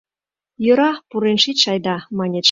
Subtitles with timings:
[0.65, 2.39] —Йӧра, пурен шич айда,— маньыч.